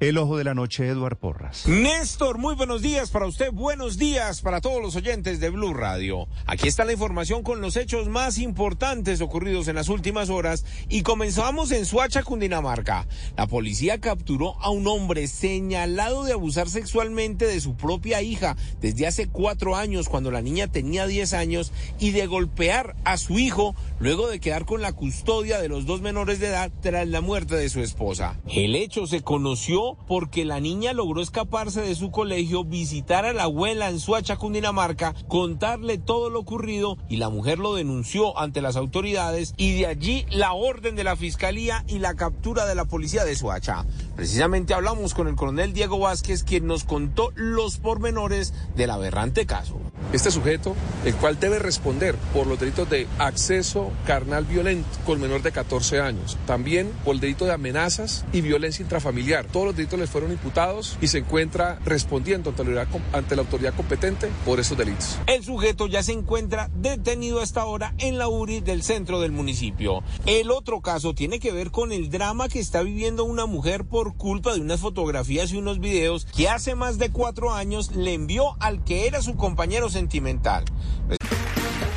[0.00, 1.68] El ojo de la noche, Eduard Porras.
[1.68, 6.26] Néstor, muy buenos días para usted, buenos días para todos los oyentes de Blue Radio.
[6.46, 11.02] Aquí está la información con los hechos más importantes ocurridos en las últimas horas y
[11.02, 13.06] comenzamos en Suacha, Cundinamarca.
[13.36, 19.06] La policía capturó a un hombre señalado de abusar sexualmente de su propia hija desde
[19.06, 23.76] hace cuatro años cuando la niña tenía 10 años y de golpear a su hijo
[24.00, 27.54] luego de quedar con la custodia de los dos menores de edad tras la muerte
[27.54, 28.40] de su esposa.
[28.48, 33.44] El hecho se conoció porque la niña logró escaparse de su colegio, visitar a la
[33.44, 38.76] abuela en Suacha, Cundinamarca, contarle todo lo ocurrido y la mujer lo denunció ante las
[38.76, 43.24] autoridades y de allí la orden de la fiscalía y la captura de la policía
[43.24, 43.84] de Suacha.
[44.16, 49.80] Precisamente hablamos con el coronel Diego Vázquez, quien nos contó los pormenores del aberrante caso.
[50.12, 55.42] Este sujeto, el cual debe responder por los delitos de acceso carnal violento con menor
[55.42, 59.46] de 14 años, también por el delito de amenazas y violencia intrafamiliar.
[59.46, 63.42] Todos los delitos le fueron imputados y se encuentra respondiendo ante la, autoridad, ante la
[63.42, 65.18] autoridad competente por esos delitos.
[65.26, 70.02] El sujeto ya se encuentra detenido hasta ahora en la URI del centro del municipio.
[70.26, 74.16] El otro caso tiene que ver con el drama que está viviendo una mujer por
[74.16, 78.56] culpa de unas fotografías y unos videos que hace más de cuatro años le envió
[78.60, 80.64] al que era su compañero sentimental.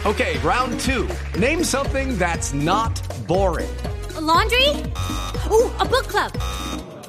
[0.05, 1.07] Okay, round two.
[1.37, 3.67] Name something that's not boring.
[4.15, 4.69] A laundry?
[5.51, 6.31] Ooh, a book club.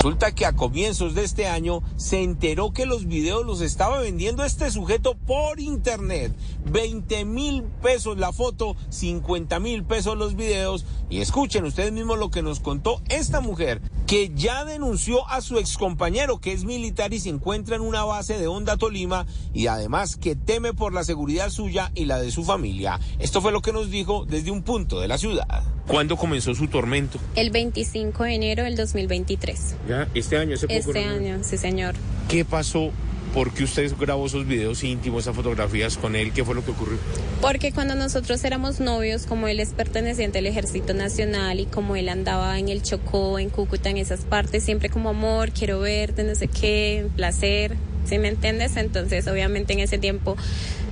[0.00, 4.44] Resulta que a comienzos de este año se enteró que los videos los estaba vendiendo
[4.44, 6.32] este sujeto por internet.
[6.66, 10.86] 20 mil pesos la foto, 50 mil pesos los videos.
[11.10, 15.58] Y escuchen ustedes mismos lo que nos contó esta mujer, que ya denunció a su
[15.58, 20.16] excompañero, que es militar y se encuentra en una base de Honda Tolima, y además
[20.16, 23.00] que teme por la seguridad suya y la de su familia.
[23.18, 25.77] Esto fue lo que nos dijo desde un punto de la ciudad.
[25.88, 27.18] ¿Cuándo comenzó su tormento?
[27.34, 29.74] El 25 de enero del 2023.
[29.88, 30.06] ¿Ya?
[30.14, 30.54] ¿Este año?
[30.54, 31.12] Hace poco, Este ¿no?
[31.12, 31.94] año, sí señor.
[32.28, 32.90] ¿Qué pasó?
[33.34, 36.32] ¿Por qué usted grabó esos videos íntimos, esas fotografías con él?
[36.32, 36.98] ¿Qué fue lo que ocurrió?
[37.40, 42.08] Porque cuando nosotros éramos novios, como él es perteneciente al Ejército Nacional y como él
[42.08, 46.34] andaba en el Chocó, en Cúcuta, en esas partes, siempre como amor, quiero verte, no
[46.34, 48.76] sé qué, placer, ¿sí me entiendes?
[48.76, 50.36] Entonces, obviamente en ese tiempo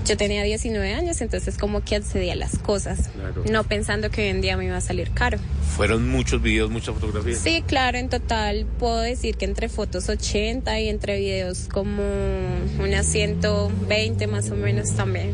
[0.06, 3.44] yo tenía 19 años, entonces como que accedía a las cosas, Claro.
[3.50, 5.38] no pensando que hoy en día me iba a salir caro.
[5.76, 7.38] Fueron muchos videos, muchas fotografías.
[7.38, 12.02] Sí, claro, en total puedo decir que entre fotos 80 y entre videos como
[12.80, 15.32] unas 120 más o menos también.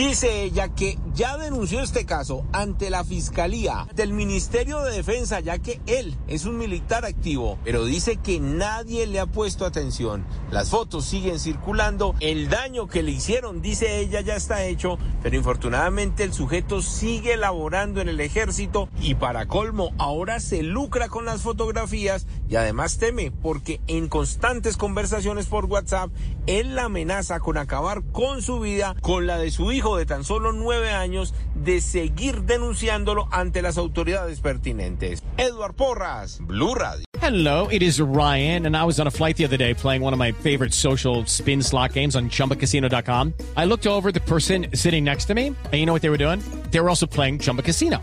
[0.00, 5.58] Dice ella que ya denunció este caso ante la Fiscalía del Ministerio de Defensa, ya
[5.58, 10.24] que él es un militar activo, pero dice que nadie le ha puesto atención.
[10.50, 15.36] Las fotos siguen circulando, el daño que le hicieron, dice ella, ya está hecho, pero
[15.36, 21.26] infortunadamente el sujeto sigue laborando en el ejército y para colmo ahora se lucra con
[21.26, 26.10] las fotografías y además teme porque en constantes conversaciones por WhatsApp
[26.46, 30.24] él la amenaza con acabar con su vida, con la de su hijo de tan
[30.24, 35.22] solo nueve años, de seguir denunciándolo ante las autoridades pertinentes.
[35.36, 37.04] Edward Porras, Blue Radio.
[37.20, 40.12] Hello, it is Ryan, and I was on a flight the other day playing one
[40.12, 43.34] of my favorite social spin slot games on chumbacasino.com.
[43.56, 46.18] I looked over the person sitting next to me, and you know what they were
[46.18, 46.42] doing?
[46.70, 48.02] They were also playing Chumba Casino.